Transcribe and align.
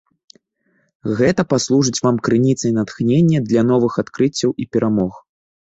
Гэта 1.19 1.41
паслужыць 1.51 2.03
вам 2.07 2.17
крыніцай 2.29 2.71
натхнення 2.81 3.47
для 3.53 3.61
новых 3.73 3.93
адкрыццяў 4.07 4.61
і 4.65 4.71
перамог. 4.77 5.13